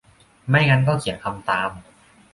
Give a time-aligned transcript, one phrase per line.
[0.49, 1.69] ไม่งั้นก็เขียนคำตาม